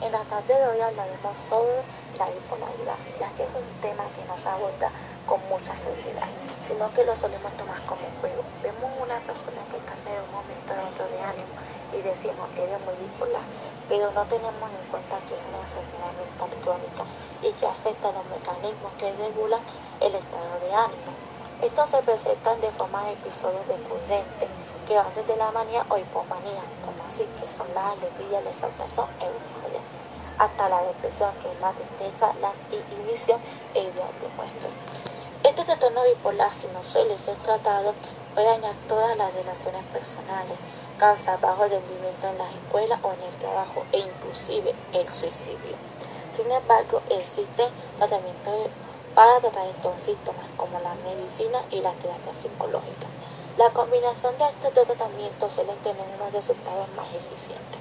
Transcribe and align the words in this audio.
En 0.00 0.12
la 0.12 0.24
tarde 0.24 0.54
de 0.54 0.66
hoy 0.66 0.80
hablaremos 0.80 1.36
sobre 1.36 1.84
la 2.16 2.24
bipolaridad, 2.24 2.96
ya 3.20 3.28
que 3.36 3.44
es 3.44 3.50
un 3.52 3.68
tema 3.82 4.08
que 4.16 4.24
no 4.24 4.32
se 4.38 4.48
aborda 4.48 4.88
con 5.28 5.46
mucha 5.50 5.76
seriedad, 5.76 6.24
sino 6.66 6.88
que 6.94 7.04
lo 7.04 7.14
solemos 7.14 7.52
tomar 7.60 7.84
como 7.84 8.08
un 8.08 8.16
juego. 8.24 8.40
Vemos 8.62 8.88
una 8.96 9.20
persona 9.28 9.60
que 9.68 9.76
cambia 9.84 10.16
de 10.16 10.24
un 10.24 10.32
momento 10.32 10.72
a 10.72 10.88
otro 10.88 11.04
de 11.04 11.20
ánimo 11.20 11.52
y 11.92 12.00
decimos, 12.00 12.48
eres 12.56 12.80
muy 12.80 12.96
bipolar, 12.96 13.44
pero 13.92 14.10
no 14.12 14.24
tenemos 14.24 14.72
en 14.72 14.88
cuenta 14.88 15.20
que 15.28 15.36
es 15.36 15.44
una 15.52 15.60
enfermedad 15.68 16.12
mental 16.16 16.52
crónica 16.64 17.04
y 17.44 17.52
que 17.52 17.66
afecta 17.68 18.08
a 18.08 18.16
los 18.16 18.24
mecanismos 18.24 18.96
que 18.96 19.12
regulan 19.20 19.60
el 20.00 20.14
estado 20.16 20.64
de 20.64 20.72
ánimo. 20.80 21.12
Estos 21.60 21.90
se 21.90 22.00
presentan 22.00 22.58
de 22.62 22.72
forma 22.72 23.04
de 23.04 23.20
episodios 23.20 23.68
recurrentes 23.68 24.48
que 24.88 24.96
van 24.96 25.12
desde 25.12 25.36
la 25.36 25.52
manía 25.52 25.84
o 25.92 25.98
hipomanía, 25.98 26.64
como 26.88 27.04
así 27.04 27.28
que 27.36 27.52
son 27.52 27.68
la 27.76 27.92
alegría, 27.92 28.40
la 28.40 28.48
exaltación 28.48 29.04
euforia 29.20 29.59
hasta 30.40 30.70
la 30.70 30.82
depresión, 30.82 31.30
que 31.42 31.52
es 31.52 31.60
la 31.60 31.70
tristeza, 31.72 32.32
la 32.40 32.52
inhibición 32.72 33.38
e 33.74 33.80
ideal 33.80 34.10
de 34.20 34.28
muerte. 34.36 34.68
Este 35.44 35.64
trastorno 35.64 36.02
bipolar, 36.02 36.50
si 36.50 36.66
no 36.68 36.82
suele 36.82 37.18
ser 37.18 37.36
tratado, 37.36 37.92
puede 38.34 38.46
dañar 38.46 38.74
todas 38.88 39.16
las 39.18 39.34
relaciones 39.34 39.84
personales, 39.92 40.56
causar 40.98 41.38
bajo 41.40 41.64
rendimiento 41.64 42.26
en 42.28 42.38
las 42.38 42.50
escuelas 42.54 43.00
o 43.02 43.12
en 43.12 43.22
el 43.22 43.34
trabajo 43.38 43.84
e 43.92 43.98
inclusive 43.98 44.74
el 44.94 45.08
suicidio. 45.10 45.76
Sin 46.30 46.50
embargo, 46.50 47.02
existen 47.10 47.68
tratamientos 47.98 48.70
para 49.14 49.40
tratar 49.40 49.66
estos 49.66 50.02
síntomas 50.02 50.46
como 50.56 50.80
la 50.80 50.94
medicina 51.04 51.62
y 51.70 51.82
la 51.82 51.92
terapia 51.92 52.32
psicológica. 52.32 53.08
La 53.58 53.68
combinación 53.70 54.38
de 54.38 54.46
estos 54.46 54.72
dos 54.72 54.86
tratamientos 54.86 55.52
suelen 55.52 55.76
tener 55.78 56.06
unos 56.18 56.32
resultados 56.32 56.88
más 56.96 57.08
eficientes. 57.08 57.80